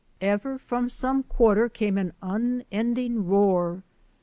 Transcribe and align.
Ever 0.21 0.57
from 0.57 0.89
some 0.89 1.21
quarter 1.21 1.69
came 1.69 1.95
an 1.99 2.13
unending 2.23 3.23
roar. 3.27 3.83